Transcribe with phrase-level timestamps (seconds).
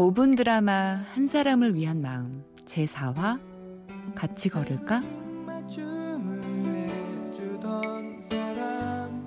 [0.00, 0.72] 5분 드라마
[1.12, 3.38] 한 사람을 위한 마음 제4화
[4.14, 5.02] 같이 걸을까?
[5.68, 7.42] 주문해주던
[8.22, 9.20] 사람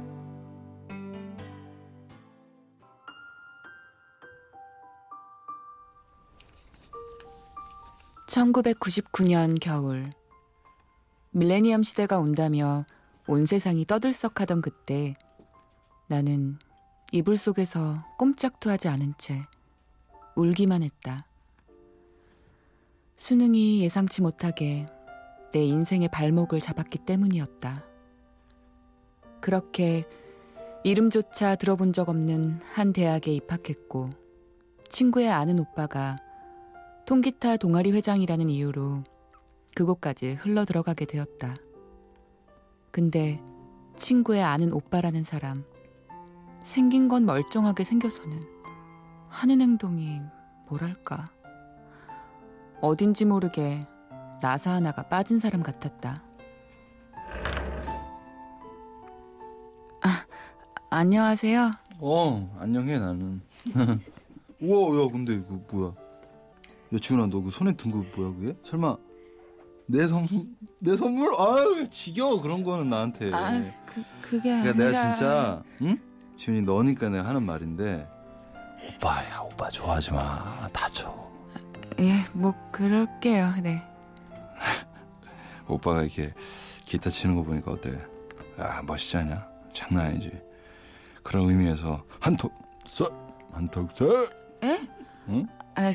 [8.27, 10.09] 1999년 겨울
[11.33, 12.87] 밀레니엄 시대가 온다며
[13.27, 15.13] 온 세상이 떠들썩하던 그때
[16.07, 16.57] 나는
[17.11, 19.45] 이불 속에서 꼼짝도 하지 않은 채
[20.35, 21.27] 울기만 했다.
[23.15, 24.87] 수능이 예상치 못하게
[25.51, 27.85] 내 인생의 발목을 잡았기 때문이었다.
[29.39, 30.03] 그렇게
[30.83, 34.09] 이름조차 들어본 적 없는 한 대학에 입학했고
[34.89, 36.17] 친구의 아는 오빠가
[37.05, 39.03] 통기타 동아리 회장이라는 이유로
[39.75, 41.55] 그곳까지 흘러 들어가게 되었다.
[42.91, 43.41] 근데
[43.95, 45.63] 친구의 아는 오빠라는 사람
[46.63, 48.52] 생긴 건 멀쩡하게 생겨서는
[49.33, 50.21] 하는 행동이
[50.67, 51.31] 뭐랄까?
[52.81, 53.83] 어딘지 모르게
[54.41, 56.21] 나사 하나가 빠진 사람 같았다.
[60.01, 60.25] 아,
[60.89, 61.71] 안녕하세요.
[61.99, 63.41] 어 안녕해 나는.
[64.61, 65.93] 우와 야 근데 이거 뭐야?
[66.93, 68.55] 야 지훈아 너 그 손에 든 거 뭐야 그게?
[68.63, 68.95] 설마
[69.87, 70.45] 내 선물
[70.79, 71.33] 내 선물?
[71.39, 73.33] 아유 지겨워 그런 거는 나한테.
[73.33, 73.51] 아,
[73.87, 75.97] 그 그게 야 아니라 내가 진짜 응?
[76.35, 78.07] 지훈이 너니까 내가 하는 말인데
[78.87, 81.23] 오빠야 오빠 좋아하지 마 다쳐
[81.99, 83.51] 예, 뭐 그럴게요.
[83.61, 83.81] 네.
[85.67, 86.33] 오빠가 이렇게
[86.85, 87.97] 기타 치는 거 보니까 어때
[88.57, 90.31] 아 멋있지 않냐 장난 아니지
[91.21, 92.51] 그런 의미에서 한턱
[92.85, 93.13] 쏴
[93.51, 94.29] 한턱 쏴
[94.63, 94.79] 에?
[95.29, 95.47] 응?
[95.75, 95.93] 아,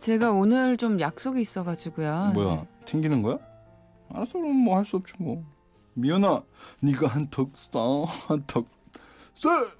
[0.00, 2.32] 제가 오늘 좀 약속이 있어가지고요.
[2.34, 2.68] 뭐야 네.
[2.84, 3.38] 튕기는 거야?
[4.12, 5.42] 알았어 그럼 뭐 할 수 없지 뭐
[5.94, 6.42] 미연아
[6.80, 8.66] 네가 한턱 쏴 한턱
[9.34, 9.70] 쏴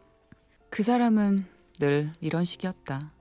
[0.71, 1.47] 그 사람은
[1.79, 3.13] 늘 이런 식이었다.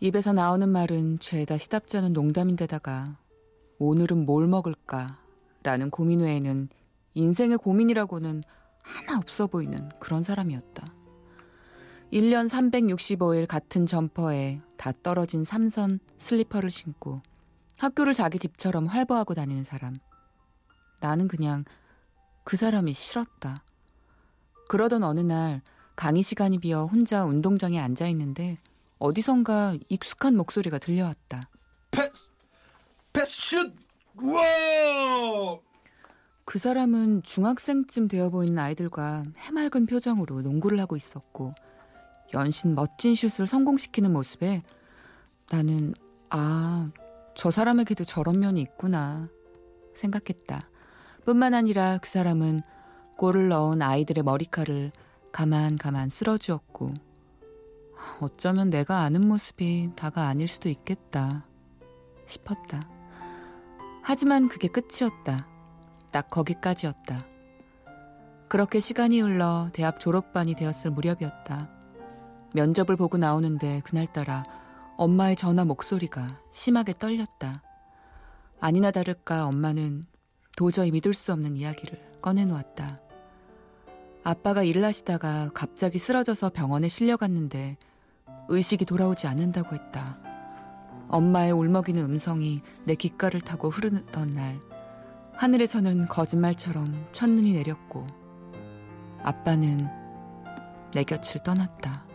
[0.00, 3.16] 입에서 나오는 말은 죄다 시답지 않은 농담인데다가
[3.78, 5.18] 오늘은 뭘 먹을까?
[5.62, 6.68] 라는 고민 외에는
[7.14, 8.42] 인생의 고민이라고는
[8.82, 10.92] 하나 없어 보이는 그런 사람이었다.
[12.12, 17.22] 1년 365일 같은 점퍼에 다 떨어진 삼선 슬리퍼를 신고
[17.78, 19.96] 학교를 자기 집처럼 활보하고 다니는 사람.
[21.00, 21.64] 나는 그냥
[22.44, 23.64] 그 사람이 싫었다.
[24.68, 25.62] 그러던 어느 날
[25.96, 28.58] 강의 시간이 비어 혼자 운동장에 앉아 있는데
[28.98, 31.48] 어디선가 익숙한 목소리가 들려왔다.
[31.90, 32.32] 패스
[33.12, 33.72] 패스 슛
[34.20, 35.58] 우와
[36.44, 41.54] 그 사람은 중학생쯤 되어 보이는 아이들과 해맑은 표정으로 농구를 하고 있었고
[42.34, 44.62] 연신 멋진 슛을 성공시키는 모습에
[45.50, 45.94] 나는
[46.30, 46.90] 아,
[47.34, 49.28] 저 사람에게도 저런 면이 있구나
[49.94, 50.68] 생각했다.
[51.24, 52.62] 뿐만 아니라 그 사람은
[53.16, 54.92] 골을 넣은 아이들의 머리칼을
[55.34, 56.94] 가만 가만 쓸어주었고
[58.20, 61.44] 어쩌면 내가 아는 모습이 다가 아닐 수도 있겠다
[62.24, 62.88] 싶었다.
[64.04, 65.48] 하지만 그게 끝이었다.
[66.12, 67.26] 딱 거기까지였다.
[68.48, 71.68] 그렇게 시간이 흘러 대학 졸업반이 되었을 무렵이었다.
[72.52, 74.44] 면접을 보고 나오는데 그날따라
[74.96, 77.60] 엄마의 전화 목소리가 심하게 떨렸다.
[78.60, 80.06] 아니나 다를까 엄마는
[80.56, 83.00] 도저히 믿을 수 없는 이야기를 꺼내놓았다.
[84.24, 87.76] 아빠가 일을 하시다가 갑자기 쓰러져서 병원에 실려갔는데
[88.48, 90.18] 의식이 돌아오지 않는다고 했다.
[91.08, 94.58] 엄마의 울먹이는 음성이 내 귓가를 타고 흐르던 날
[95.34, 98.06] 하늘에서는 거짓말처럼 첫눈이 내렸고
[99.22, 99.86] 아빠는
[100.94, 102.06] 내 곁을 떠났다.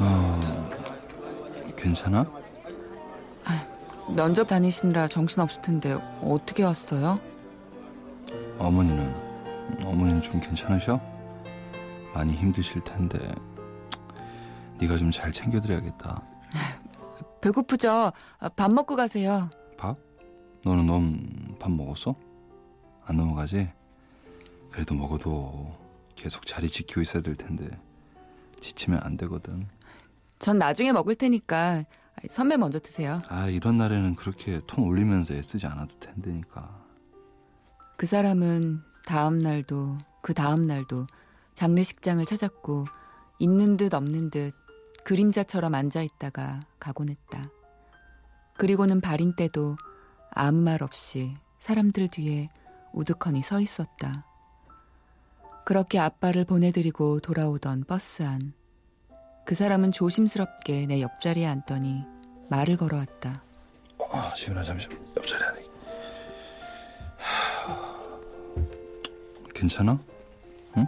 [0.00, 0.40] 어
[1.76, 2.26] 괜찮아?
[4.08, 7.20] 면접 다니시느라 정신 없을 텐데 어떻게 왔어요?
[8.58, 9.14] 어머니는
[9.84, 11.00] 어머니는 좀 괜찮으셔?
[12.12, 13.18] 많이 힘드실 텐데
[14.78, 16.22] 네가 좀 잘 챙겨드려야겠다.
[17.40, 18.12] 배고프죠?
[18.38, 19.50] 아, 밥 먹고 가세요.
[19.76, 19.96] 밥?
[20.64, 22.14] 너는 넌 밥 먹었어?
[23.04, 23.70] 안 넘어가지?
[24.70, 25.76] 그래도 먹어도
[26.14, 27.68] 계속 자리 지키고 있어야 될 텐데
[28.60, 29.66] 지치면 안 되거든.
[30.38, 31.84] 전 나중에 먹을 테니까
[32.30, 33.20] 선배 먼저 드세요.
[33.28, 36.83] 아 이런 날에는 그렇게 톤 올리면서 애쓰지 않아도 된다니까.
[37.96, 41.06] 그 사람은 다음 날도 그 다음 날도
[41.54, 42.86] 장례식장을 찾았고
[43.38, 44.52] 있는 듯 없는 듯
[45.04, 47.50] 그림자처럼 앉아 있다가 가곤 했다.
[48.56, 49.76] 그리고는 발인 때도
[50.30, 52.50] 아무 말 없이 사람들 뒤에
[52.92, 54.26] 우두커니 서 있었다.
[55.64, 58.52] 그렇게 아빠를 보내드리고 돌아오던 버스 안.
[59.44, 62.04] 그 사람은 조심스럽게 내 옆자리에 앉더니
[62.50, 63.42] 말을 걸어왔다.
[64.12, 65.53] 아 지훈아 잠시 옆자리 안에.
[69.54, 69.98] 괜찮아?
[70.76, 70.86] 응?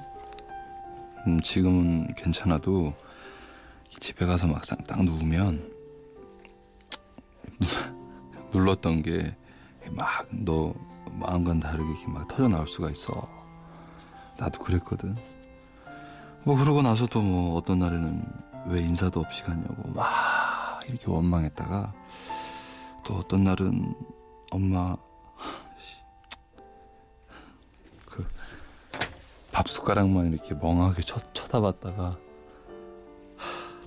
[1.27, 2.93] 음, 지금은 괜찮아도
[4.01, 5.73] 집에 가서 막상 딱 누우면
[8.53, 9.37] 눌렀던 게
[9.91, 10.75] 막 너
[11.13, 13.13] 마음과는 다르게 이렇게 막 터져 나올 수가 있어.
[14.39, 15.17] 나도 그랬거든.
[16.45, 18.23] 뭐 그러고 나서도 뭐 어떤 날에는
[18.69, 21.93] 왜 인사도 없이 갔냐고 막 이렇게 원망했다가
[23.05, 23.95] 또 어떤 날은
[24.51, 24.97] 엄마
[29.67, 32.17] 밥 숟가락만 이렇게 멍하게 쳐, 쳐다봤다가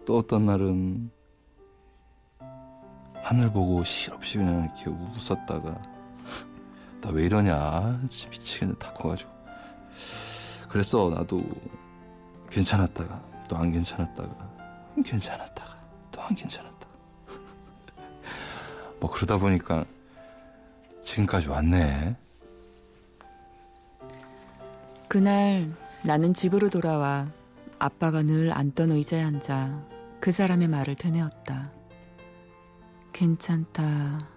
[0.05, 1.09] 또 어떤 날은
[3.23, 5.81] 하늘 보고 실없이 그냥 이렇게 웃었다가
[6.99, 9.31] 나 왜 이러냐 진짜 미치겠네 다 커가지고.
[10.67, 11.45] 그랬어 나도
[12.49, 14.35] 괜찮았다가 또 안 괜찮았다가
[15.05, 15.77] 괜찮았다가
[16.11, 16.93] 또 안 괜찮았다가.
[18.99, 19.85] 뭐 그러다 보니까
[21.01, 22.17] 지금까지 왔네
[25.09, 25.73] 그날
[26.05, 27.31] 나는 집으로 돌아와
[27.79, 29.83] 아빠가 늘 앉던 의자에 앉아
[30.19, 31.73] 그 사람의 말을 되뇌었다.
[33.11, 34.27] 괜찮다.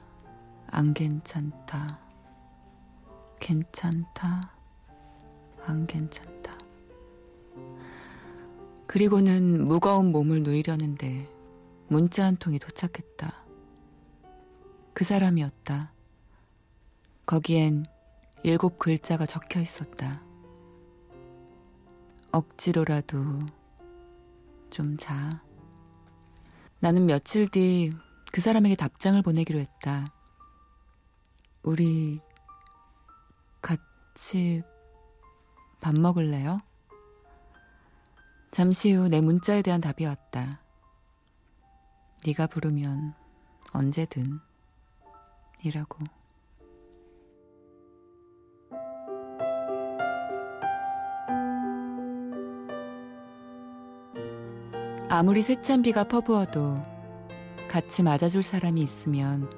[0.68, 2.00] 안 괜찮다.
[3.38, 4.50] 괜찮다.
[5.66, 6.56] 안 괜찮다.
[8.86, 11.28] 그리고는 무거운 몸을 누이려는데
[11.88, 13.30] 문자 한 통이 도착했다.
[14.94, 15.92] 그 사람이었다.
[17.26, 17.84] 거기엔
[18.42, 20.31] 일곱 글자가 적혀 있었다.
[22.32, 23.38] 억지로라도
[24.70, 25.42] 좀 자.
[26.80, 27.92] 나는 며칠 뒤
[28.32, 30.10] 그 사람에게 답장을 보내기로 했다.
[31.62, 32.18] 우리
[33.60, 34.62] 같이
[35.82, 36.62] 밥 먹을래요?
[38.50, 40.62] 잠시 후 내 문자에 대한 답이 왔다.
[42.26, 43.14] 네가 부르면
[43.74, 44.40] 언제든
[45.62, 45.98] 이라고.
[55.14, 56.82] 아무리 세찬 비가 퍼부어도
[57.68, 59.50] 같이 맞아줄 사람이 있으면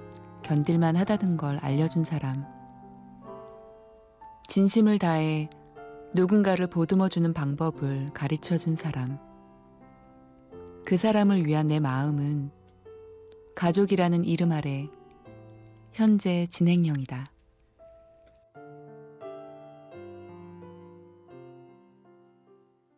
[0.43, 2.45] 견딜만 하다는 걸 알려준 사람.
[4.49, 5.49] 진심을 다해
[6.13, 9.21] 누군가를 보듬어주는 방법을 가르쳐 준 사람.
[10.85, 12.51] 그 사람을 위한 내 마음은
[13.55, 14.89] 가족이라는 이름 아래
[15.93, 17.31] 현재 진행형이다.